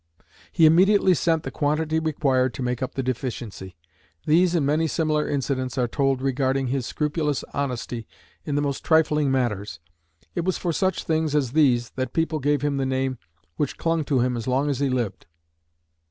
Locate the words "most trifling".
8.63-9.29